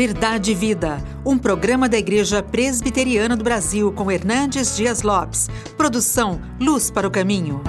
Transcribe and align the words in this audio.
Verdade 0.00 0.52
e 0.52 0.54
Vida, 0.54 0.96
um 1.26 1.36
programa 1.36 1.86
da 1.86 1.98
Igreja 1.98 2.42
Presbiteriana 2.42 3.36
do 3.36 3.44
Brasil 3.44 3.92
com 3.92 4.10
Hernandes 4.10 4.74
Dias 4.74 5.02
Lopes. 5.02 5.50
Produção 5.76 6.40
Luz 6.58 6.90
para 6.90 7.06
o 7.06 7.10
Caminho. 7.10 7.60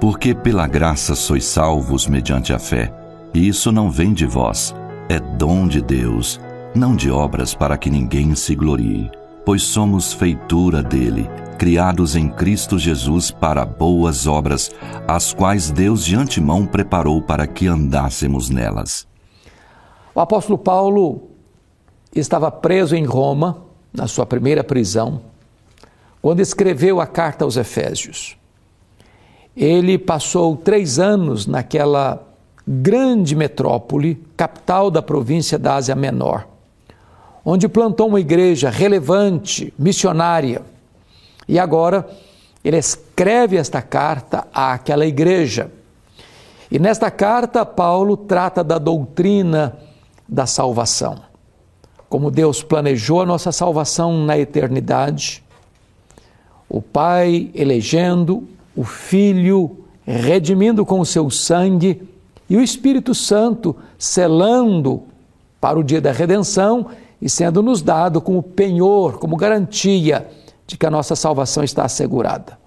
Porque 0.00 0.32
pela 0.32 0.68
graça 0.68 1.16
sois 1.16 1.46
salvos 1.46 2.06
mediante 2.06 2.52
a 2.52 2.60
fé, 2.60 2.94
e 3.34 3.48
isso 3.48 3.72
não 3.72 3.90
vem 3.90 4.12
de 4.12 4.24
vós, 4.24 4.72
é 5.08 5.18
dom 5.18 5.66
de 5.66 5.82
Deus, 5.82 6.40
não 6.76 6.94
de 6.94 7.10
obras 7.10 7.56
para 7.56 7.76
que 7.76 7.90
ninguém 7.90 8.36
se 8.36 8.54
glorie, 8.54 9.10
pois 9.44 9.64
somos 9.64 10.12
feitura 10.12 10.80
dele 10.80 11.28
criados 11.54 12.16
em 12.16 12.28
Cristo 12.28 12.78
Jesus 12.78 13.30
para 13.30 13.64
boas 13.64 14.26
obras, 14.26 14.70
as 15.06 15.32
quais 15.32 15.70
Deus 15.70 16.04
de 16.04 16.16
antemão 16.16 16.66
preparou 16.66 17.22
para 17.22 17.46
que 17.46 17.66
andássemos 17.66 18.50
nelas. 18.50 19.06
O 20.14 20.20
apóstolo 20.20 20.58
Paulo 20.58 21.30
estava 22.14 22.50
preso 22.50 22.94
em 22.94 23.04
Roma, 23.04 23.62
na 23.92 24.06
sua 24.06 24.26
primeira 24.26 24.62
prisão, 24.62 25.20
quando 26.20 26.40
escreveu 26.40 27.00
a 27.00 27.06
carta 27.06 27.44
aos 27.44 27.56
Efésios. 27.56 28.36
Ele 29.56 29.96
passou 29.96 30.56
três 30.56 30.98
anos 30.98 31.46
naquela 31.46 32.22
grande 32.66 33.36
metrópole, 33.36 34.22
capital 34.36 34.90
da 34.90 35.02
província 35.02 35.58
da 35.58 35.76
Ásia 35.76 35.94
Menor, 35.94 36.46
onde 37.44 37.68
plantou 37.68 38.08
uma 38.08 38.20
igreja 38.20 38.70
relevante, 38.70 39.72
missionária 39.78 40.62
e 41.48 41.58
agora 41.58 42.08
ele 42.64 42.78
escreve 42.78 43.56
esta 43.56 43.82
carta 43.82 44.46
àquela 44.52 45.04
igreja. 45.04 45.70
E 46.70 46.78
nesta 46.78 47.10
carta, 47.10 47.64
Paulo 47.64 48.16
trata 48.16 48.64
da 48.64 48.78
doutrina 48.78 49.76
da 50.26 50.46
salvação. 50.46 51.20
Como 52.08 52.30
Deus 52.30 52.62
planejou 52.62 53.20
a 53.20 53.26
nossa 53.26 53.52
salvação 53.52 54.24
na 54.24 54.38
eternidade, 54.38 55.44
o 56.68 56.80
Pai 56.80 57.50
elegendo, 57.54 58.48
o 58.74 58.82
Filho 58.82 59.84
redimindo 60.06 60.84
com 60.84 61.00
o 61.00 61.06
seu 61.06 61.30
sangue 61.30 62.02
e 62.48 62.56
o 62.56 62.62
Espírito 62.62 63.14
Santo 63.14 63.76
selando 63.98 65.02
para 65.60 65.78
o 65.78 65.84
dia 65.84 66.00
da 66.00 66.12
redenção 66.12 66.86
e 67.20 67.28
sendo 67.28 67.62
nos 67.62 67.82
dado 67.82 68.20
como 68.20 68.42
penhor, 68.42 69.18
como 69.18 69.36
garantia 69.36 70.28
de 70.66 70.76
que 70.76 70.86
a 70.86 70.90
nossa 70.90 71.14
salvação 71.14 71.62
está 71.62 71.84
assegurada. 71.84 72.58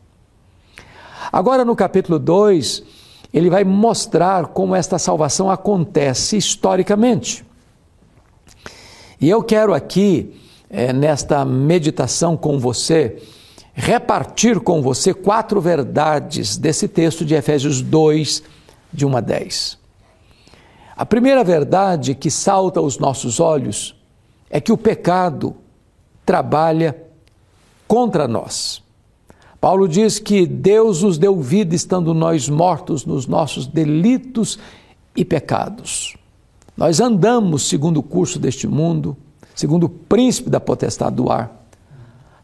Agora, 1.31 1.65
no 1.65 1.75
capítulo 1.75 2.19
2, 2.19 2.83
ele 3.33 3.49
vai 3.49 3.63
mostrar 3.63 4.47
como 4.47 4.75
esta 4.75 4.97
salvação 4.97 5.49
acontece 5.49 6.37
historicamente. 6.37 7.45
E 9.19 9.29
eu 9.29 9.43
quero 9.43 9.73
aqui, 9.73 10.39
é, 10.69 10.93
nesta 10.93 11.43
meditação 11.43 12.37
com 12.37 12.59
você, 12.59 13.21
repartir 13.73 14.59
com 14.59 14.81
você 14.81 15.13
quatro 15.13 15.59
verdades 15.59 16.57
desse 16.57 16.87
texto 16.87 17.25
de 17.25 17.35
Efésios 17.35 17.81
2, 17.81 18.43
de 18.93 19.05
1 19.05 19.17
a 19.17 19.21
10. 19.21 19.77
A 20.95 21.05
primeira 21.05 21.43
verdade 21.43 22.15
que 22.15 22.31
salta 22.31 22.79
aos 22.79 22.97
nossos 22.97 23.39
olhos 23.39 23.95
é 24.49 24.59
que 24.59 24.71
o 24.71 24.77
pecado 24.77 25.55
trabalha 26.25 27.06
contra 27.87 28.27
nós. 28.27 28.83
Paulo 29.59 29.87
diz 29.87 30.19
que 30.19 30.45
Deus 30.45 31.01
nos 31.01 31.17
deu 31.17 31.39
vida 31.41 31.73
estando 31.73 32.13
nós 32.13 32.47
mortos 32.47 33.05
nos 33.05 33.25
nossos 33.25 33.65
delitos 33.65 34.59
e 35.15 35.25
pecados. 35.25 36.15
Nós 36.75 36.99
andamos 36.99 37.67
segundo 37.67 37.97
o 37.97 38.03
curso 38.03 38.37
deste 38.37 38.67
mundo, 38.67 39.17
segundo 39.55 39.85
o 39.85 39.89
príncipe 39.89 40.49
da 40.49 40.59
potestade 40.59 41.15
do 41.15 41.31
ar, 41.31 41.65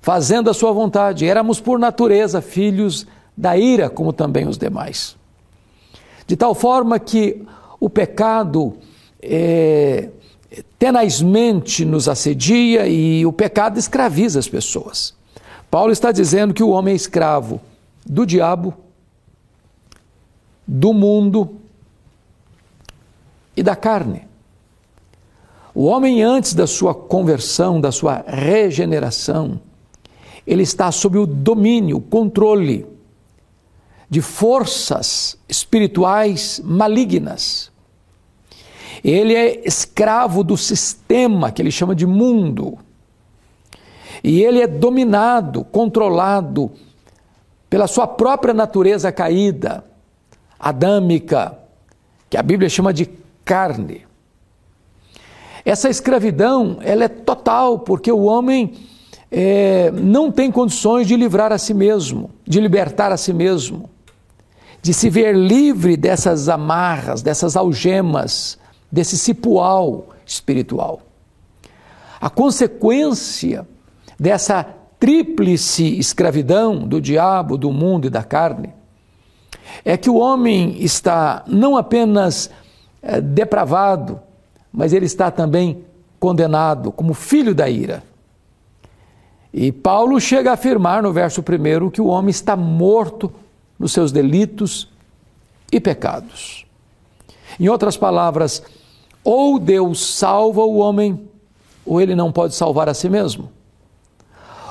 fazendo 0.02 0.50
a 0.50 0.54
sua 0.54 0.72
vontade. 0.72 1.28
Éramos 1.28 1.60
por 1.60 1.78
natureza 1.78 2.42
filhos 2.42 3.06
da 3.38 3.56
ira, 3.56 3.90
como 3.90 4.12
também 4.12 4.48
os 4.48 4.58
demais. 4.58 5.16
De 6.26 6.36
tal 6.36 6.56
forma 6.56 7.00
que 7.00 7.44
o 7.80 7.90
pecado 7.90 8.76
é, 9.22 10.10
tenazmente 10.80 11.86
nos 11.86 12.08
assedia 12.08 12.88
e 12.88 13.26
o 13.26 13.32
pecado 13.32 13.78
escraviza 13.78 14.40
as 14.40 14.48
pessoas. 14.48 15.14
Paulo 15.74 15.92
está 15.92 16.12
dizendo 16.12 16.54
que 16.54 16.62
o 16.62 16.70
homem 16.70 16.92
é 16.92 16.96
escravo 16.96 17.60
do 18.06 18.28
diabo, 18.28 18.76
do 20.68 20.94
mundo 20.94 21.56
e 23.58 23.64
da 23.64 23.76
carne. 23.76 24.28
O 25.74 25.86
homem, 25.86 26.22
antes 26.22 26.54
da 26.54 26.68
sua 26.68 26.94
conversão, 26.94 27.82
da 27.82 27.92
sua 27.92 28.24
regeneração, 28.28 29.60
ele 30.46 30.62
está 30.62 30.92
sob 30.92 31.18
o 31.18 31.26
domínio, 31.26 31.98
o 31.98 32.02
controle 32.02 32.86
de 34.08 34.22
forças 34.22 35.40
espirituais 35.50 36.62
malignas. 36.64 37.72
Ele 39.04 39.34
é 39.34 39.68
escravo 39.68 40.44
do 40.44 40.56
sistema 40.56 41.52
que 41.52 41.64
ele 41.64 41.72
chama 41.72 41.96
de 41.96 42.06
mundo 42.06 42.78
e 44.24 44.42
ele 44.42 44.62
é 44.62 44.68
dominado, 44.68 45.66
controlado 45.66 46.72
pela 47.70 47.88
sua 47.88 48.08
própria 48.08 48.54
natureza 48.54 49.12
caída, 49.12 49.84
adâmica, 50.58 51.58
que 52.30 52.38
a 52.38 52.42
Bíblia 52.42 52.70
chama 52.70 52.94
de 52.94 53.10
carne. 53.44 54.06
Essa 55.66 55.90
escravidão 55.90 56.78
ela 56.82 57.04
é 57.04 57.08
total, 57.08 57.80
porque 57.80 58.12
o 58.12 58.24
homem 58.24 58.74
é, 59.30 59.92
não 59.92 60.32
tem 60.32 60.52
condições 60.52 61.08
de 61.08 61.18
livrar 61.18 61.52
a 61.52 61.58
si 61.58 61.74
mesmo, 61.74 62.30
de 62.46 62.62
libertar 62.62 63.12
a 63.12 63.18
si 63.18 63.34
mesmo, 63.34 63.90
de 64.82 64.94
se 64.94 65.10
ver 65.10 65.36
livre 65.36 65.98
dessas 65.98 66.48
amarras, 66.48 67.22
dessas 67.22 67.58
algemas, 67.58 68.58
desse 68.92 69.18
cipual 69.18 70.10
espiritual. 70.26 71.02
A 72.22 72.30
consequência 72.30 73.68
dessa 74.24 74.66
tríplice 74.98 76.00
escravidão 76.00 76.88
do 76.88 77.02
diabo, 77.02 77.58
do 77.58 77.74
mundo 77.74 78.08
e 78.08 78.10
da 78.10 78.24
carne, 78.24 78.74
é 79.84 79.98
que 79.98 80.10
o 80.10 80.16
homem 80.16 80.82
está 80.82 81.44
não 81.46 81.76
apenas 81.76 82.50
é, 83.02 83.20
depravado, 83.20 84.22
mas 84.72 84.94
ele 84.94 85.06
está 85.06 85.30
também 85.30 85.84
condenado 86.22 86.90
como 86.90 87.14
filho 87.14 87.54
da 87.54 87.70
ira. 87.70 88.02
E 89.54 89.74
Paulo 89.74 90.22
chega 90.22 90.52
a 90.52 90.54
afirmar 90.54 91.04
no 91.04 91.12
verso 91.12 91.42
1 91.42 91.90
que 91.90 92.00
o 92.00 92.08
homem 92.08 92.30
está 92.30 92.56
morto 92.56 93.30
nos 93.78 93.92
seus 93.92 94.10
delitos 94.10 94.88
e 95.70 95.82
pecados. 95.82 96.66
Em 97.60 97.68
outras 97.68 97.98
palavras, 97.98 98.64
ou 99.22 99.60
Deus 99.60 100.16
salva 100.16 100.62
o 100.62 100.78
homem, 100.78 101.28
ou 101.86 102.00
ele 102.00 102.16
não 102.16 102.32
pode 102.32 102.56
salvar 102.56 102.88
a 102.88 102.94
si 102.94 103.10
mesmo. 103.10 103.52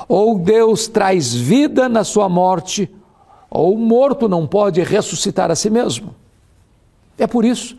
Ou 0.09 0.39
Deus 0.39 0.89
traz 0.89 1.35
vida 1.35 1.89
na 1.89 2.05
sua 2.05 2.29
morte, 2.29 2.91
ou 3.51 3.75
o 3.75 3.79
morto 3.79 4.29
não 4.29 4.47
pode 4.47 4.83
ressuscitar 4.83 5.51
a 5.51 5.55
si 5.55 5.71
mesmo. 5.71 6.15
É 7.19 7.27
por 7.27 7.45
isso 7.45 7.77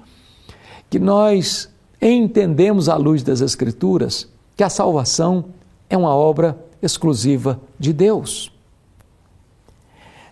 que 0.90 1.00
nós 1.00 1.70
entendemos 2.02 2.88
à 2.88 2.96
luz 2.96 3.24
das 3.24 3.42
Escrituras 3.42 4.30
que 4.56 4.64
a 4.64 4.70
salvação 4.70 5.46
é 5.90 5.98
uma 5.98 6.16
obra 6.16 6.58
exclusiva 6.82 7.60
de 7.80 7.92
Deus. 7.92 8.52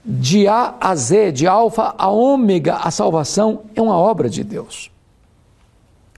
De 0.03 0.47
A 0.47 0.75
a 0.79 0.96
Z, 0.96 1.31
de 1.31 1.47
Alfa 1.47 1.96
a 1.97 2.09
Ômega, 2.09 2.75
a 2.75 2.91
salvação 2.91 3.62
é 3.75 3.81
uma 3.81 3.97
obra 3.97 4.29
de 4.29 4.44
Deus. 4.44 4.91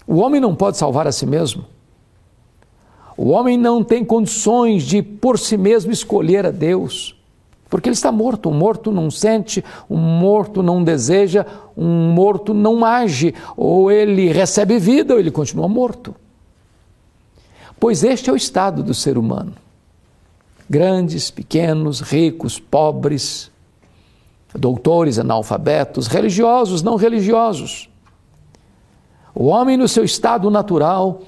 O 0.07 0.17
homem 0.17 0.41
não 0.41 0.55
pode 0.55 0.77
salvar 0.77 1.07
a 1.07 1.11
si 1.11 1.25
mesmo. 1.25 1.65
O 3.15 3.29
homem 3.29 3.57
não 3.57 3.83
tem 3.83 4.03
condições 4.03 4.83
de 4.83 5.01
por 5.01 5.37
si 5.37 5.57
mesmo 5.57 5.91
escolher 5.91 6.45
a 6.45 6.51
Deus, 6.51 7.15
porque 7.69 7.89
ele 7.89 7.93
está 7.95 8.11
morto. 8.11 8.49
Um 8.49 8.53
morto 8.53 8.91
não 8.91 9.11
sente, 9.11 9.63
um 9.89 9.97
morto 9.97 10.63
não 10.63 10.83
deseja, 10.83 11.45
um 11.77 12.11
morto 12.11 12.53
não 12.53 12.83
age, 12.83 13.33
ou 13.55 13.91
ele 13.91 14.31
recebe 14.31 14.79
vida 14.79 15.13
ou 15.13 15.19
ele 15.19 15.31
continua 15.31 15.67
morto. 15.67 16.15
Pois 17.79 18.03
este 18.03 18.29
é 18.29 18.33
o 18.33 18.37
estado 18.37 18.81
do 18.81 18.93
ser 18.93 19.17
humano. 19.17 19.53
Grandes, 20.69 21.29
pequenos, 21.29 21.99
ricos, 21.99 22.57
pobres, 22.57 23.51
doutores, 24.55 25.19
analfabetos, 25.19 26.07
religiosos, 26.07 26.81
não 26.81 26.95
religiosos. 26.95 27.89
O 29.35 29.47
homem, 29.47 29.77
no 29.77 29.87
seu 29.87 30.03
estado 30.03 30.49
natural, 30.49 31.21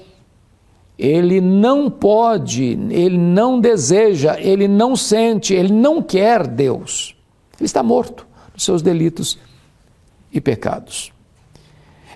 ele 0.98 1.40
não 1.40 1.90
pode, 1.90 2.64
ele 2.90 3.18
não 3.18 3.60
deseja, 3.60 4.40
ele 4.40 4.66
não 4.66 4.96
sente, 4.96 5.52
ele 5.52 5.72
não 5.72 6.02
quer 6.02 6.46
Deus. 6.46 7.14
Ele 7.58 7.66
está 7.66 7.82
morto 7.82 8.26
nos 8.54 8.64
seus 8.64 8.80
delitos 8.80 9.38
e 10.32 10.40
pecados. 10.40 11.12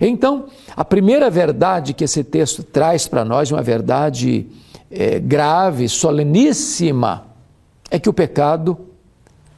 Então, 0.00 0.46
a 0.74 0.82
primeira 0.82 1.28
verdade 1.28 1.92
que 1.92 2.04
esse 2.04 2.24
texto 2.24 2.62
traz 2.62 3.06
para 3.06 3.22
nós, 3.22 3.52
uma 3.52 3.62
verdade 3.62 4.46
é, 4.90 5.18
grave, 5.18 5.86
soleníssima, 5.86 7.26
é 7.90 7.98
que 7.98 8.08
o 8.08 8.14
pecado 8.14 8.78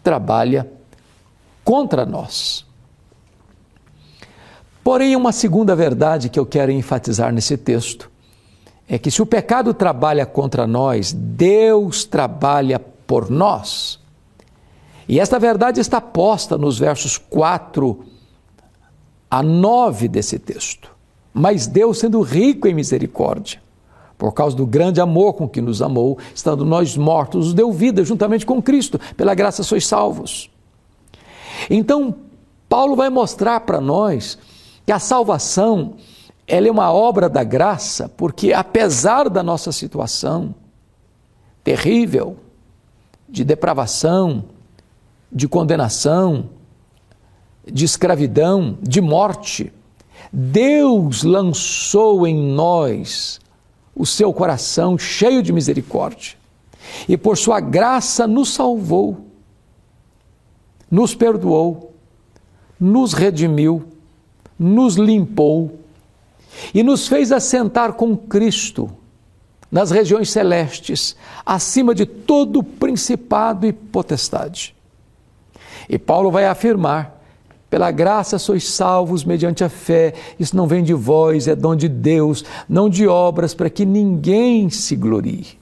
trabalha 0.03 0.69
contra 1.63 2.05
nós. 2.05 2.67
Porém, 4.83 5.15
uma 5.15 5.31
segunda 5.31 5.77
verdade 5.77 6.29
que 6.29 6.41
eu 6.41 6.45
quero 6.45 6.73
enfatizar 6.73 7.33
nesse 7.33 7.57
texto 7.57 8.11
é 8.93 8.99
que 8.99 9.11
se 9.11 9.23
o 9.23 9.27
pecado 9.27 9.73
trabalha 9.73 10.27
contra 10.27 10.67
nós, 10.67 11.15
Deus 11.15 12.05
trabalha 12.05 12.79
por 12.79 13.31
nós. 13.31 13.99
E 15.09 15.19
esta 15.19 15.39
verdade 15.39 15.81
está 15.81 15.99
posta 15.99 16.59
nos 16.59 16.79
versos 16.79 17.17
4 17.17 18.05
a 19.31 19.43
9 19.43 20.09
desse 20.09 20.39
texto. 20.39 20.91
Mas 21.33 21.67
Deus, 21.67 22.01
sendo 22.01 22.21
rico 22.21 22.69
em 22.69 22.75
misericórdia, 22.75 23.63
por 24.19 24.35
causa 24.35 24.55
do 24.55 24.67
grande 24.67 25.01
amor 25.01 25.33
com 25.33 25.49
que 25.49 25.63
nos 25.63 25.81
amou, 25.81 26.19
estando 26.35 26.63
nós 26.63 26.95
mortos, 26.95 27.47
nos 27.47 27.55
deu 27.55 27.73
vida 27.73 28.05
juntamente 28.05 28.45
com 28.45 28.61
Cristo, 28.61 29.01
pela 29.17 29.35
graça 29.35 29.63
sois 29.63 29.87
salvos. 29.87 30.51
Então, 31.71 32.15
Paulo 32.69 32.95
vai 32.95 33.09
mostrar 33.09 33.61
para 33.61 33.81
nós 33.81 34.39
que 34.85 34.93
a 34.93 34.99
salvação 34.99 35.95
ela 36.47 36.69
é 36.69 36.71
uma 36.71 36.93
obra 36.93 37.29
da 37.29 37.45
graça, 37.45 38.09
porque 38.09 38.53
apesar 38.53 39.29
da 39.29 39.43
nossa 39.43 39.73
situação 39.73 40.55
terrível, 41.65 42.37
de 43.29 43.45
depravação, 43.45 44.45
de 45.31 45.49
condenação, 45.49 46.51
de 47.65 47.85
escravidão, 47.85 48.77
de 48.83 49.01
morte, 49.01 49.73
Deus 50.33 51.23
lançou 51.23 52.27
em 52.27 52.53
nós 52.53 53.41
o 53.95 54.05
seu 54.05 54.33
coração 54.33 54.99
cheio 54.99 55.43
de 55.43 55.53
misericórdia 55.53 56.37
e 57.09 57.17
por 57.17 57.39
sua 57.39 57.61
graça 57.61 58.27
nos 58.27 58.53
salvou, 58.53 59.27
nos 60.91 61.15
perdoou, 61.15 61.95
nos 62.79 63.13
redimiu 63.13 63.93
nos 64.63 64.95
limpou 64.95 65.81
e 66.75 66.83
nos 66.83 67.09
fez 67.09 67.33
assentar 67.33 67.95
com 67.95 68.17
Cristo 68.17 68.91
nas 69.71 69.91
regiões 69.91 70.31
celestes, 70.31 71.17
acima 71.47 71.95
de 71.95 72.05
todo 72.05 72.63
principado 72.63 73.67
e 73.67 73.73
potestade. 73.73 74.75
E 75.89 75.99
Paulo 75.99 76.31
vai 76.31 76.45
afirmar: 76.45 77.23
pela 77.71 77.91
graça 77.91 78.39
sois 78.39 78.69
salvos 78.69 79.25
mediante 79.25 79.65
a 79.65 79.71
fé, 79.71 80.13
isso 80.39 80.55
não 80.55 80.67
vem 80.67 80.85
de 80.85 80.93
vós, 80.93 81.49
é 81.49 81.57
dom 81.57 81.75
de 81.75 81.89
Deus, 81.89 82.45
não 82.69 82.91
de 82.91 83.09
obras, 83.09 83.55
para 83.55 83.71
que 83.71 83.87
ninguém 83.87 84.69
se 84.69 84.95
glorie. 84.95 85.59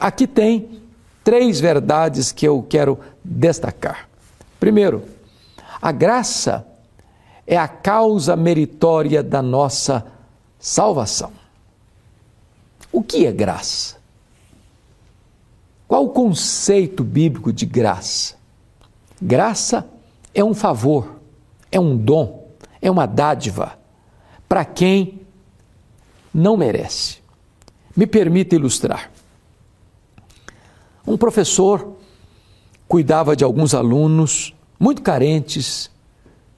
Aqui 0.00 0.26
tem 0.26 0.82
três 1.22 1.60
verdades 1.60 2.32
que 2.32 2.46
eu 2.46 2.66
quero 2.68 2.98
destacar. 3.24 4.08
Primeiro, 4.58 5.04
a 5.80 5.92
graça 5.92 6.66
é 7.46 7.56
a 7.56 7.68
causa 7.68 8.36
meritória 8.36 9.22
da 9.22 9.42
nossa 9.42 10.06
salvação. 10.58 11.32
O 12.90 13.02
que 13.02 13.26
é 13.26 13.32
graça? 13.32 13.96
Qual 15.88 16.04
o 16.04 16.10
conceito 16.10 17.04
bíblico 17.04 17.52
de 17.52 17.66
graça? 17.66 18.34
Graça 19.20 19.86
é 20.34 20.42
um 20.42 20.54
favor, 20.54 21.20
é 21.70 21.78
um 21.78 21.96
dom, 21.96 22.48
é 22.80 22.90
uma 22.90 23.06
dádiva 23.06 23.78
para 24.48 24.64
quem 24.64 25.20
não 26.32 26.56
merece. 26.56 27.18
Me 27.94 28.06
permita 28.06 28.54
ilustrar. 28.54 29.10
Um 31.06 31.16
professor 31.16 31.96
cuidava 32.88 33.36
de 33.36 33.44
alguns 33.44 33.74
alunos 33.74 34.54
muito 34.78 35.02
carentes 35.02 35.90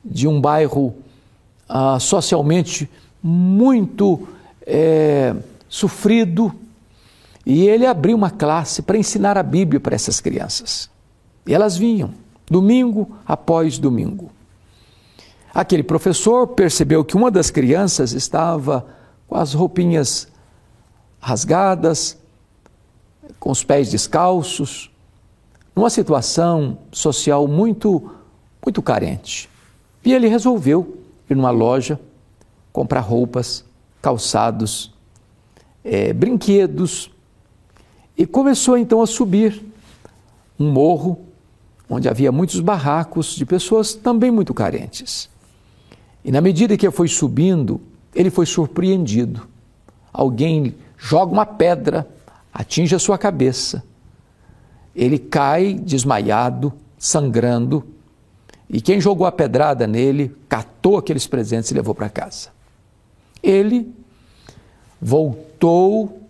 de 0.04 0.28
um 0.28 0.40
bairro 0.40 0.94
ah, 1.68 1.98
socialmente 1.98 2.90
muito 3.22 4.28
é, 4.66 5.34
sofrido, 5.68 6.54
e 7.46 7.66
ele 7.66 7.86
abriu 7.86 8.16
uma 8.16 8.30
classe 8.30 8.82
para 8.82 8.96
ensinar 8.96 9.36
a 9.36 9.42
Bíblia 9.42 9.80
para 9.80 9.94
essas 9.94 10.20
crianças. 10.20 10.90
E 11.46 11.52
elas 11.52 11.76
vinham, 11.76 12.10
domingo 12.46 13.16
após 13.26 13.78
domingo. 13.78 14.30
Aquele 15.54 15.82
professor 15.82 16.48
percebeu 16.48 17.04
que 17.04 17.16
uma 17.16 17.30
das 17.30 17.50
crianças 17.50 18.12
estava 18.12 18.86
com 19.28 19.36
as 19.36 19.54
roupinhas 19.54 20.28
rasgadas, 21.20 22.18
com 23.38 23.50
os 23.50 23.62
pés 23.62 23.90
descalços, 23.90 24.90
numa 25.74 25.90
situação 25.90 26.78
social 26.92 27.46
muito, 27.46 28.10
muito 28.64 28.82
carente. 28.82 29.48
E 30.04 30.12
ele 30.12 30.28
resolveu 30.28 30.98
ir 31.28 31.34
numa 31.34 31.50
loja 31.50 31.98
comprar 32.72 33.00
roupas, 33.00 33.64
calçados, 34.02 34.92
é, 35.82 36.12
brinquedos 36.12 37.10
e 38.16 38.26
começou 38.26 38.76
então 38.76 39.00
a 39.00 39.06
subir 39.06 39.64
um 40.58 40.70
morro 40.70 41.18
onde 41.88 42.08
havia 42.08 42.32
muitos 42.32 42.60
barracos 42.60 43.34
de 43.34 43.44
pessoas 43.44 43.94
também 43.94 44.30
muito 44.30 44.54
carentes. 44.54 45.28
E 46.24 46.32
na 46.32 46.40
medida 46.40 46.76
que 46.76 46.90
foi 46.90 47.08
subindo, 47.08 47.80
ele 48.14 48.30
foi 48.30 48.46
surpreendido. 48.46 49.46
Alguém 50.12 50.74
joga 50.96 51.32
uma 51.32 51.44
pedra, 51.44 52.08
atinge 52.52 52.94
a 52.94 52.98
sua 52.98 53.18
cabeça. 53.18 53.84
Ele 54.94 55.18
cai 55.18 55.74
desmaiado, 55.74 56.72
sangrando, 56.96 57.84
e 58.74 58.80
quem 58.80 59.00
jogou 59.00 59.24
a 59.24 59.30
pedrada 59.30 59.86
nele, 59.86 60.34
catou 60.48 60.96
aqueles 60.96 61.28
presentes 61.28 61.70
e 61.70 61.74
levou 61.74 61.94
para 61.94 62.08
casa. 62.08 62.48
Ele 63.40 63.94
voltou, 65.00 66.26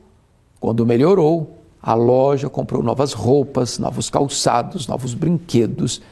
quando 0.61 0.85
melhorou, 0.85 1.59
à 1.81 1.95
loja, 1.95 2.51
comprou 2.51 2.83
novas 2.83 3.15
roupas, 3.15 3.79
novos 3.79 4.11
calçados, 4.11 4.87
novos 4.87 5.15
brinquedos 5.15 6.03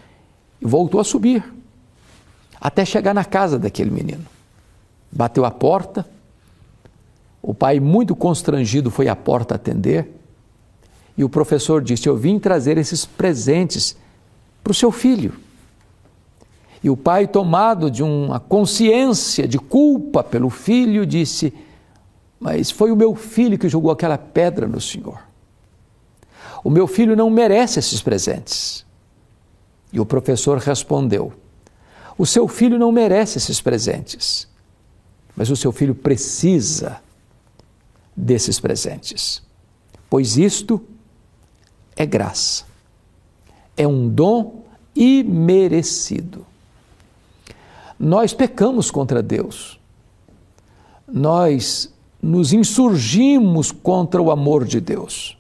e 0.59 0.65
voltou 0.65 1.03
a 1.03 1.05
subir 1.05 1.45
até 2.59 2.83
chegar 2.83 3.13
na 3.13 3.27
casa 3.27 3.59
daquele 3.59 3.91
menino. 3.91 4.25
Bateu 5.13 5.45
a 5.45 5.51
porta, 5.51 6.09
o 7.43 7.53
pai, 7.53 7.79
muito 7.79 8.17
constrangido, 8.17 8.91
foi 8.91 9.07
à 9.07 9.15
porta 9.15 9.57
atender 9.57 10.11
e 11.15 11.25
o 11.25 11.29
professor 11.29 11.83
disse: 11.83 12.09
Eu 12.09 12.17
vim 12.17 12.39
trazer 12.39 12.79
esses 12.79 13.05
presentes 13.05 13.95
para 14.65 14.71
o 14.71 14.75
seu 14.75 14.91
filho. 14.91 15.52
E 16.83 16.91
o 16.91 16.97
pai, 16.97 17.29
tomado 17.29 17.91
de 17.91 18.03
uma 18.03 18.41
consciência 18.41 19.47
de 19.47 19.59
culpa 19.59 20.25
pelo 20.25 20.51
filho, 20.51 21.07
disse: 21.07 21.55
Mas 22.41 22.71
foi 22.71 22.91
o 22.91 22.97
meu 22.97 23.15
filho 23.15 23.59
que 23.59 23.69
jogou 23.69 23.91
aquela 23.91 24.19
pedra 24.19 24.67
no 24.67 24.81
Senhor. 24.81 25.21
O 26.65 26.71
meu 26.71 26.87
filho 26.87 27.17
não 27.17 27.31
merece 27.31 27.79
esses 27.79 28.03
presentes. 28.03 28.85
E 29.93 30.01
o 30.01 30.07
professor 30.07 30.59
respondeu: 30.59 31.33
O 32.19 32.27
seu 32.27 32.49
filho 32.49 32.79
não 32.79 32.91
merece 32.91 33.39
esses 33.39 33.61
presentes, 33.61 34.49
mas 35.37 35.51
o 35.51 35.57
seu 35.57 35.71
filho 35.71 35.95
precisa 35.95 37.01
desses 38.17 38.59
presentes, 38.61 39.43
pois 40.11 40.37
isto 40.37 40.83
é 41.97 42.05
graça, 42.05 42.65
é 43.77 43.87
um 43.87 44.09
dom 44.09 44.65
imerecido. 44.95 46.47
Nós 48.03 48.35
pecamos 48.35 48.91
contra 48.91 49.23
Deus. 49.23 49.79
Nós 51.07 51.95
nos 52.21 52.53
insurgimos 52.53 53.71
contra 53.71 54.21
o 54.21 54.33
amor 54.33 54.65
de 54.65 54.81
Deus. 54.81 55.39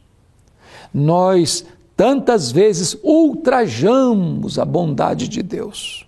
Nós 0.95 1.65
tantas 1.97 2.53
vezes 2.53 2.97
ultrajamos 3.03 4.61
a 4.61 4.65
bondade 4.65 5.27
de 5.27 5.43
Deus. 5.43 6.07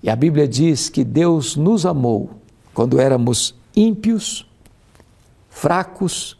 E 0.00 0.08
a 0.08 0.14
Bíblia 0.14 0.46
diz 0.46 0.88
que 0.88 1.02
Deus 1.02 1.56
nos 1.56 1.84
amou 1.84 2.30
quando 2.72 3.00
éramos 3.00 3.56
ímpios, 3.74 4.46
fracos, 5.50 6.38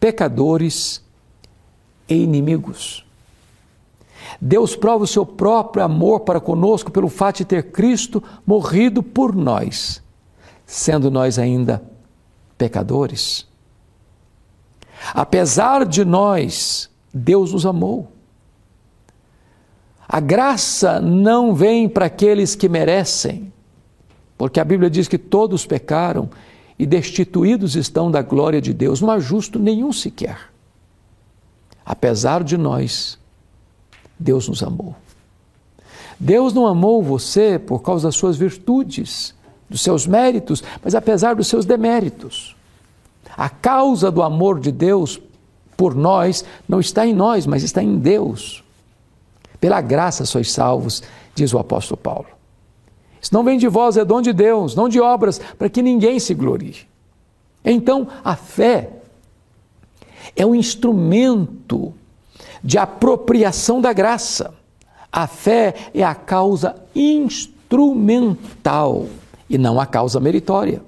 pecadores 0.00 1.04
e 2.08 2.14
inimigos. 2.14 3.05
Deus 4.40 4.76
prova 4.76 5.04
o 5.04 5.06
seu 5.06 5.24
próprio 5.24 5.82
amor 5.82 6.20
para 6.20 6.40
conosco 6.40 6.90
pelo 6.90 7.08
fato 7.08 7.38
de 7.38 7.44
ter 7.44 7.70
Cristo 7.70 8.22
morrido 8.46 9.02
por 9.02 9.34
nós, 9.34 10.02
sendo 10.66 11.10
nós 11.10 11.38
ainda 11.38 11.82
pecadores. 12.58 13.46
Apesar 15.14 15.84
de 15.84 16.04
nós, 16.04 16.90
Deus 17.12 17.52
nos 17.52 17.64
amou. 17.64 18.12
A 20.08 20.20
graça 20.20 21.00
não 21.00 21.54
vem 21.54 21.88
para 21.88 22.06
aqueles 22.06 22.54
que 22.54 22.68
merecem, 22.68 23.52
Porque 24.38 24.60
a 24.60 24.64
Bíblia 24.64 24.90
diz 24.90 25.08
que 25.08 25.16
todos 25.16 25.64
pecaram 25.64 26.28
e 26.78 26.84
destituídos 26.84 27.74
estão 27.74 28.10
da 28.10 28.20
glória 28.20 28.60
de 28.60 28.74
Deus, 28.74 29.00
não 29.00 29.10
há 29.10 29.18
justo 29.18 29.58
nenhum 29.58 29.92
sequer. 29.92 30.52
Apesar 31.84 32.44
de 32.44 32.58
nós, 32.58 33.18
Deus 34.18 34.48
nos 34.48 34.62
amou. 34.62 34.94
Deus 36.18 36.52
não 36.52 36.66
amou 36.66 37.02
você 37.02 37.58
por 37.58 37.82
causa 37.82 38.08
das 38.08 38.16
suas 38.16 38.36
virtudes, 38.36 39.34
dos 39.68 39.82
seus 39.82 40.06
méritos, 40.06 40.62
mas 40.82 40.94
apesar 40.94 41.34
dos 41.34 41.46
seus 41.46 41.64
deméritos. 41.64 42.56
A 43.36 43.48
causa 43.48 44.10
do 44.10 44.22
amor 44.22 44.60
de 44.60 44.72
Deus 44.72 45.20
por 45.76 45.94
nós 45.94 46.44
não 46.66 46.80
está 46.80 47.06
em 47.06 47.14
nós, 47.14 47.46
mas 47.46 47.62
está 47.62 47.82
em 47.82 47.98
Deus. 47.98 48.64
Pela 49.60 49.80
graça 49.80 50.24
sois 50.24 50.50
salvos, 50.50 51.02
diz 51.34 51.52
o 51.52 51.58
apóstolo 51.58 51.98
Paulo. 51.98 52.26
Isso 53.20 53.34
não 53.34 53.44
vem 53.44 53.58
de 53.58 53.68
vós, 53.68 53.96
é 53.96 54.04
dom 54.04 54.22
de 54.22 54.32
Deus, 54.32 54.74
não 54.74 54.88
de 54.88 55.00
obras, 55.00 55.38
para 55.58 55.68
que 55.68 55.82
ninguém 55.82 56.18
se 56.18 56.32
glorie. 56.32 56.86
Então, 57.64 58.08
a 58.24 58.36
fé 58.36 58.90
é 60.34 60.46
um 60.46 60.54
instrumento 60.54 61.92
de 62.66 62.76
apropriação 62.76 63.80
da 63.80 63.92
graça. 63.92 64.52
A 65.12 65.28
fé 65.28 65.72
é 65.94 66.02
a 66.02 66.16
causa 66.16 66.74
instrumental 66.96 68.36
e 69.48 69.56
não 69.56 69.80
a 69.80 69.86
causa 69.86 70.18
meritória. 70.18 70.82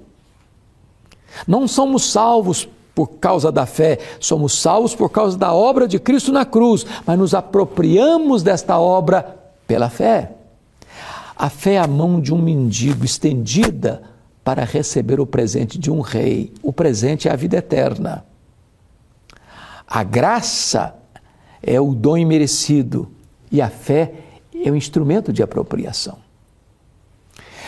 Não 1.47 1.65
somos 1.69 2.11
salvos 2.11 2.67
por 2.93 3.07
causa 3.11 3.49
da 3.49 3.65
fé, 3.65 3.97
somos 4.19 4.59
salvos 4.59 4.93
por 4.93 5.09
causa 5.09 5.37
da 5.37 5.53
obra 5.53 5.87
de 5.87 5.97
Cristo 5.97 6.33
na 6.33 6.45
cruz, 6.45 6.85
mas 7.05 7.17
nos 7.17 7.33
apropriamos 7.33 8.43
desta 8.43 8.77
obra 8.77 9.37
pela 9.65 9.89
fé. 9.89 10.33
A 11.33 11.49
fé 11.49 11.75
é 11.75 11.79
a 11.79 11.87
mão 11.87 12.19
de 12.19 12.33
um 12.33 12.41
mendigo 12.41 13.05
estendida 13.05 14.03
para 14.43 14.65
receber 14.65 15.21
o 15.21 15.25
presente 15.25 15.79
de 15.79 15.89
um 15.89 16.01
rei. 16.01 16.51
O 16.61 16.73
presente 16.73 17.29
é 17.29 17.31
a 17.31 17.37
vida 17.37 17.55
eterna. 17.55 18.25
A 19.87 20.03
graça 20.03 20.98
é 21.61 21.79
o 21.79 21.93
dom 21.93 22.17
imerecido 22.17 23.09
e 23.51 23.61
a 23.61 23.69
fé 23.69 24.13
é 24.53 24.69
o 24.71 24.75
instrumento 24.75 25.31
de 25.31 25.41
apropriação. 25.43 26.17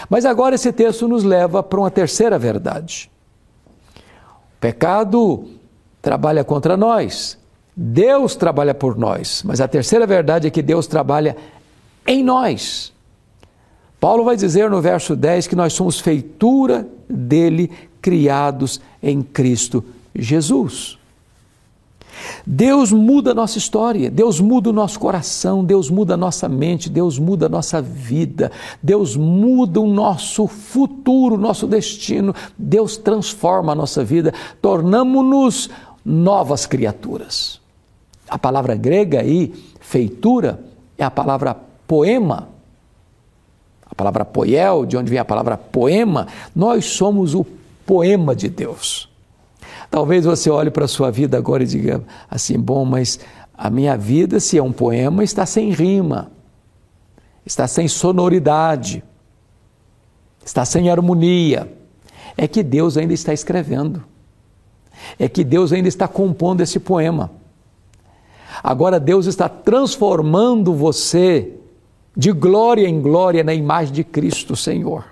Mas 0.09 0.25
agora 0.25 0.55
esse 0.55 0.71
texto 0.71 1.07
nos 1.07 1.23
leva 1.23 1.61
para 1.61 1.79
uma 1.79 1.91
terceira 1.91 2.37
verdade. 2.37 3.09
O 3.95 4.59
pecado 4.59 5.47
trabalha 6.01 6.43
contra 6.43 6.75
nós, 6.75 7.37
Deus 7.75 8.35
trabalha 8.35 8.73
por 8.73 8.97
nós, 8.97 9.43
mas 9.45 9.61
a 9.61 9.67
terceira 9.67 10.05
verdade 10.05 10.47
é 10.47 10.51
que 10.51 10.61
Deus 10.61 10.87
trabalha 10.87 11.37
em 12.05 12.23
nós. 12.23 12.91
Paulo 13.99 14.23
vai 14.23 14.35
dizer 14.35 14.69
no 14.69 14.81
verso 14.81 15.15
10 15.15 15.47
que 15.47 15.55
nós 15.55 15.73
somos 15.73 15.99
feitura 15.99 16.87
dele, 17.07 17.71
criados 18.01 18.81
em 19.01 19.21
Cristo 19.21 19.83
Jesus. 20.15 20.97
Deus 22.45 22.91
muda 22.91 23.31
a 23.31 23.33
nossa 23.33 23.57
história, 23.57 24.09
Deus 24.09 24.39
muda 24.39 24.69
o 24.69 24.73
nosso 24.73 24.99
coração, 24.99 25.63
Deus 25.63 25.89
muda 25.89 26.15
a 26.15 26.17
nossa 26.17 26.49
mente, 26.49 26.89
Deus 26.89 27.17
muda 27.19 27.45
a 27.45 27.49
nossa 27.49 27.81
vida, 27.81 28.51
Deus 28.81 29.15
muda 29.15 29.79
o 29.79 29.87
nosso 29.87 30.47
futuro, 30.47 31.35
o 31.35 31.37
nosso 31.37 31.67
destino, 31.67 32.33
Deus 32.57 32.97
transforma 32.97 33.71
a 33.71 33.75
nossa 33.75 34.03
vida, 34.03 34.33
tornamos-nos 34.61 35.69
novas 36.03 36.65
criaturas. 36.65 37.59
A 38.27 38.39
palavra 38.39 38.75
grega 38.75 39.19
aí, 39.19 39.53
feitura, 39.79 40.63
é 40.97 41.03
a 41.03 41.11
palavra 41.11 41.55
poema. 41.87 42.49
A 43.85 43.93
palavra 43.93 44.23
poel, 44.23 44.85
de 44.85 44.95
onde 44.95 45.09
vem 45.09 45.19
a 45.19 45.25
palavra 45.25 45.57
poema, 45.57 46.27
nós 46.55 46.85
somos 46.85 47.35
o 47.35 47.45
poema 47.85 48.33
de 48.33 48.47
Deus. 48.47 49.10
Talvez 49.91 50.23
você 50.23 50.49
olhe 50.49 50.71
para 50.71 50.85
a 50.85 50.87
sua 50.87 51.11
vida 51.11 51.37
agora 51.37 51.63
e 51.63 51.67
diga 51.67 52.01
assim: 52.29 52.57
bom, 52.57 52.85
mas 52.85 53.19
a 53.53 53.69
minha 53.69 53.97
vida, 53.97 54.39
se 54.39 54.57
é 54.57 54.63
um 54.63 54.71
poema, 54.71 55.21
está 55.21 55.45
sem 55.45 55.69
rima, 55.71 56.31
está 57.45 57.67
sem 57.67 57.89
sonoridade, 57.89 59.03
está 60.45 60.63
sem 60.63 60.89
harmonia. 60.89 61.77
É 62.37 62.47
que 62.47 62.63
Deus 62.63 62.95
ainda 62.95 63.13
está 63.13 63.33
escrevendo, 63.33 64.01
é 65.19 65.27
que 65.27 65.43
Deus 65.43 65.73
ainda 65.73 65.89
está 65.89 66.07
compondo 66.07 66.61
esse 66.61 66.79
poema. 66.79 67.29
Agora 68.63 68.97
Deus 68.97 69.25
está 69.25 69.49
transformando 69.49 70.73
você 70.73 71.57
de 72.15 72.31
glória 72.31 72.87
em 72.87 73.01
glória 73.01 73.43
na 73.43 73.53
imagem 73.53 73.93
de 73.93 74.05
Cristo 74.05 74.55
Senhor. 74.55 75.03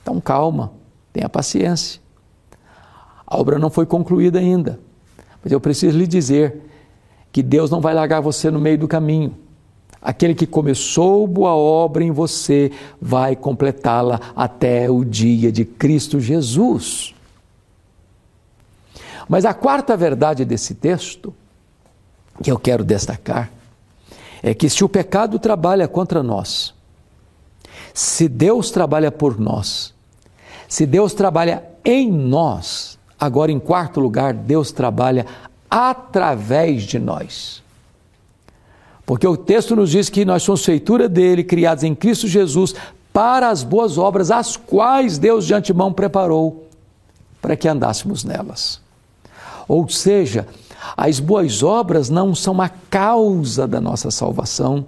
Então 0.00 0.20
calma, 0.20 0.72
tenha 1.12 1.28
paciência. 1.28 2.05
A 3.26 3.38
obra 3.38 3.58
não 3.58 3.70
foi 3.70 3.86
concluída 3.86 4.38
ainda. 4.38 4.78
Mas 5.42 5.52
eu 5.52 5.60
preciso 5.60 5.98
lhe 5.98 6.06
dizer 6.06 6.62
que 7.32 7.42
Deus 7.42 7.70
não 7.70 7.80
vai 7.80 7.92
largar 7.92 8.20
você 8.20 8.50
no 8.50 8.60
meio 8.60 8.78
do 8.78 8.88
caminho. 8.88 9.36
Aquele 10.00 10.34
que 10.34 10.46
começou 10.46 11.26
boa 11.26 11.54
obra 11.54 12.04
em 12.04 12.12
você 12.12 12.70
vai 13.00 13.34
completá-la 13.34 14.20
até 14.36 14.88
o 14.88 15.04
dia 15.04 15.50
de 15.50 15.64
Cristo 15.64 16.20
Jesus. 16.20 17.14
Mas 19.28 19.44
a 19.44 19.52
quarta 19.52 19.96
verdade 19.96 20.44
desse 20.44 20.74
texto, 20.74 21.34
que 22.42 22.50
eu 22.50 22.58
quero 22.58 22.84
destacar, 22.84 23.50
é 24.42 24.54
que 24.54 24.68
se 24.68 24.84
o 24.84 24.88
pecado 24.88 25.38
trabalha 25.38 25.88
contra 25.88 26.22
nós, 26.22 26.72
se 27.92 28.28
Deus 28.28 28.70
trabalha 28.70 29.10
por 29.10 29.40
nós, 29.40 29.92
se 30.68 30.86
Deus 30.86 31.12
trabalha 31.14 31.64
em 31.84 32.10
nós, 32.10 32.95
Agora, 33.18 33.50
em 33.50 33.58
quarto 33.58 34.00
lugar, 34.00 34.34
Deus 34.34 34.70
trabalha 34.72 35.26
através 35.70 36.82
de 36.82 36.98
nós. 36.98 37.62
Porque 39.04 39.26
o 39.26 39.36
texto 39.36 39.76
nos 39.76 39.90
diz 39.90 40.08
que 40.10 40.24
nós 40.24 40.42
somos 40.42 40.64
feitura 40.64 41.08
dele, 41.08 41.44
criados 41.44 41.84
em 41.84 41.94
Cristo 41.94 42.26
Jesus, 42.26 42.74
para 43.12 43.48
as 43.48 43.62
boas 43.62 43.96
obras, 43.96 44.30
as 44.30 44.56
quais 44.56 45.16
Deus 45.16 45.46
de 45.46 45.54
antemão 45.54 45.92
preparou 45.92 46.66
para 47.40 47.56
que 47.56 47.68
andássemos 47.68 48.24
nelas. 48.24 48.80
Ou 49.68 49.88
seja, 49.88 50.46
as 50.96 51.18
boas 51.20 51.62
obras 51.62 52.10
não 52.10 52.34
são 52.34 52.60
a 52.60 52.68
causa 52.68 53.66
da 53.66 53.80
nossa 53.80 54.10
salvação, 54.10 54.86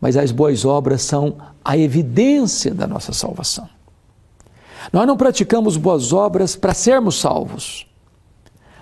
mas 0.00 0.16
as 0.16 0.32
boas 0.32 0.64
obras 0.64 1.02
são 1.02 1.36
a 1.64 1.78
evidência 1.78 2.74
da 2.74 2.86
nossa 2.86 3.12
salvação. 3.12 3.68
Nós 4.94 5.08
não 5.08 5.16
praticamos 5.16 5.76
boas 5.76 6.12
obras 6.12 6.54
para 6.54 6.72
sermos 6.72 7.18
salvos. 7.18 7.84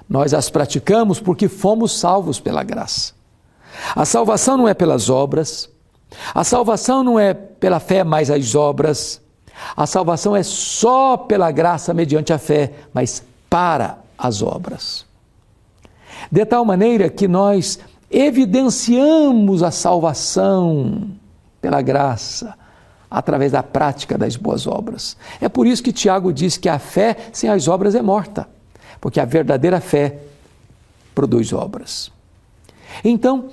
Nós 0.07 0.35
as 0.35 0.51
praticamos 0.51 1.19
porque 1.19 1.49
fomos 1.49 1.99
salvos 1.99 2.39
pela 2.39 2.63
graça. 2.63 3.15
A 3.97 4.05
salvação 4.05 4.59
não 4.59 4.69
é 4.69 4.75
pelas 4.75 5.09
obras, 5.09 5.71
a 6.35 6.45
salvação 6.45 7.03
não 7.03 7.19
é 7.19 7.33
pela 7.33 7.81
fé 7.81 8.05
mais 8.05 8.31
as 8.31 8.55
obras, 8.55 9.23
a 9.75 9.87
salvação 9.87 10.37
é 10.37 10.43
só 10.43 11.17
pela 11.17 11.51
graça 11.51 11.95
mediante 11.95 12.31
a 12.31 12.37
fé, 12.37 12.75
mas 12.93 13.25
para 13.49 13.97
as 14.19 14.43
obras. 14.43 15.07
De 16.31 16.45
tal 16.45 16.63
maneira 16.63 17.09
que 17.09 17.27
nós 17.27 17.79
evidenciamos 18.11 19.63
a 19.63 19.71
salvação 19.71 21.09
pela 21.59 21.81
graça, 21.81 22.55
através 23.13 23.53
da 23.53 23.63
prática 23.63 24.17
das 24.17 24.37
boas 24.37 24.67
obras. 24.67 25.17
É 25.41 25.49
por 25.49 25.67
isso 25.67 25.83
que 25.83 25.93
Tiago 25.93 26.33
diz 26.33 26.57
que 26.57 26.69
a 26.69 26.79
fé 26.79 27.17
sem 27.31 27.51
as 27.51 27.69
obras 27.69 27.95
é 27.95 28.01
morta, 28.01 28.49
porque 29.01 29.21
a 29.21 29.25
verdadeira 29.27 29.81
fé 29.81 30.19
produz 31.15 31.53
obras. 31.53 32.11
Então, 33.05 33.51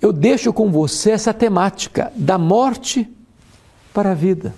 eu 0.00 0.12
deixo 0.12 0.52
com 0.52 0.70
você 0.70 1.10
essa 1.10 1.34
temática 1.34 2.12
da 2.14 2.38
morte 2.38 3.08
para 3.92 4.12
a 4.12 4.14
vida. 4.14 4.54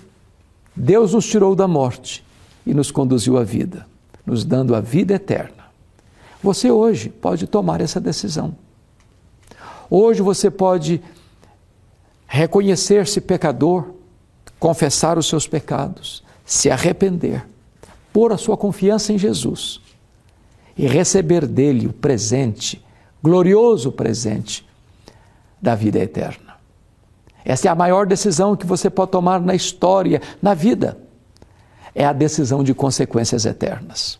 Deus 0.75 1.13
nos 1.13 1.25
tirou 1.25 1.55
da 1.55 1.67
morte 1.67 2.23
e 2.65 2.73
nos 2.73 2.91
conduziu 2.91 3.37
à 3.37 3.43
vida, 3.43 3.87
nos 4.25 4.45
dando 4.45 4.75
a 4.75 4.81
vida 4.81 5.15
eterna. 5.15 5.65
Você 6.43 6.69
hoje 6.69 7.09
pode 7.09 7.47
tomar 7.47 7.81
essa 7.81 7.99
decisão. 7.99 8.55
Hoje 9.89 10.21
você 10.21 10.51
pode 10.51 11.01
reconhecer-se 12.27 13.21
pecador, 13.21 13.94
confessar 14.65 15.15
os 15.15 15.27
seus 15.27 15.47
pecados, 15.47 16.23
se 16.43 16.71
arrepender, 16.71 17.45
pôr 18.11 18.33
a 18.33 18.37
sua 18.37 18.57
confiança 18.57 19.13
em 19.13 19.17
Jesus 19.19 19.79
e 20.75 20.87
receber 20.87 21.45
dele 21.45 21.85
o 21.85 21.93
presente, 21.93 22.83
glorioso 23.21 23.91
presente 23.91 24.65
da 25.61 25.75
vida 25.75 25.99
eterna. 25.99 26.55
Essa 27.45 27.67
é 27.67 27.71
a 27.71 27.75
maior 27.75 28.07
decisão 28.07 28.55
que 28.55 28.65
você 28.65 28.89
pode 28.89 29.11
tomar 29.11 29.39
na 29.39 29.53
história, 29.53 30.19
na 30.41 30.55
vida. 30.55 30.97
É 31.93 32.03
a 32.03 32.11
decisão 32.11 32.63
de 32.63 32.73
consequências 32.73 33.45
eternas. 33.45 34.17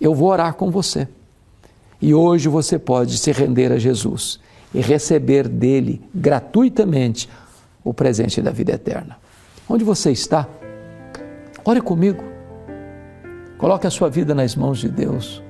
Eu 0.00 0.12
vou 0.12 0.28
orar 0.28 0.54
com 0.54 0.72
você. 0.72 1.06
E 2.02 2.12
hoje 2.12 2.48
você 2.48 2.80
pode 2.80 3.16
se 3.16 3.30
render 3.30 3.70
a 3.70 3.78
Jesus 3.78 4.40
e 4.74 4.80
receber 4.80 5.46
dele 5.46 6.02
gratuitamente 6.12 7.28
o 7.84 7.94
presente 7.94 8.42
da 8.42 8.50
vida 8.50 8.72
eterna. 8.72 9.22
Onde 9.68 9.84
você 9.84 10.10
está? 10.10 10.46
Ore 11.64 11.80
comigo. 11.80 12.22
Coloque 13.56 13.86
a 13.86 13.90
sua 13.90 14.10
vida 14.10 14.34
nas 14.34 14.54
mãos 14.54 14.78
de 14.78 14.88
Deus. 14.88 15.42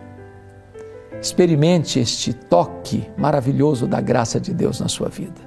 Experimente 1.21 1.99
este 1.99 2.33
toque 2.33 3.09
maravilhoso 3.16 3.87
da 3.87 4.00
graça 4.00 4.38
de 4.38 4.52
Deus 4.52 4.80
na 4.80 4.88
sua 4.88 5.09
vida. 5.09 5.40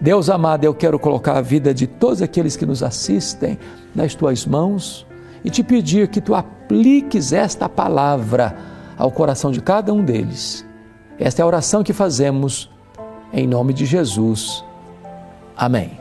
Deus 0.00 0.30
amado, 0.30 0.64
eu 0.64 0.74
quero 0.74 0.98
colocar 0.98 1.36
a 1.36 1.42
vida 1.42 1.74
de 1.74 1.86
todos 1.86 2.22
aqueles 2.22 2.56
que 2.56 2.64
nos 2.64 2.82
assistem 2.82 3.58
nas 3.94 4.14
tuas 4.14 4.46
mãos 4.46 5.06
e 5.44 5.50
te 5.50 5.62
pedir 5.62 6.08
que 6.08 6.20
tu 6.20 6.34
apliques 6.34 7.32
esta 7.32 7.68
palavra 7.68 8.56
ao 8.96 9.10
coração 9.10 9.50
de 9.50 9.60
cada 9.60 9.92
um 9.92 10.02
deles. 10.02 10.64
Esta 11.18 11.42
é 11.42 11.44
a 11.44 11.46
oração 11.46 11.82
que 11.82 11.92
fazemos 11.92 12.70
em 13.30 13.46
nome 13.46 13.74
de 13.74 13.84
Jesus. 13.84 14.64
Amém. 15.54 15.99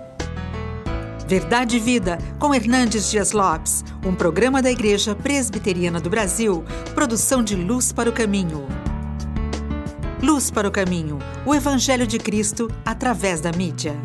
Verdade 1.30 1.78
e 1.78 1.80
Vida, 1.80 2.18
com 2.40 2.56
Hernandes 2.56 3.12
Dias 3.12 3.34
Lopes, 3.34 3.86
um 4.04 4.16
programa 4.16 4.64
da 4.64 4.72
Igreja 4.72 5.14
Presbiteriana 5.14 6.00
do 6.00 6.10
Brasil, 6.10 6.64
produção 6.96 7.44
de 7.44 7.56
Luz 7.56 7.94
para 7.94 8.10
o 8.10 8.12
Caminho. 8.12 8.68
Luz 10.24 10.50
para 10.50 10.68
o 10.68 10.72
Caminho, 10.72 11.20
o 11.46 11.54
Evangelho 11.54 12.08
de 12.08 12.18
Cristo 12.18 12.68
através 12.84 13.42
da 13.42 13.52
mídia. 13.52 13.96